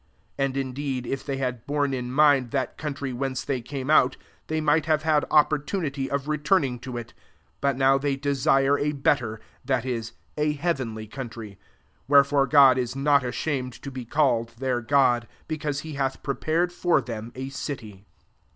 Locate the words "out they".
3.91-4.59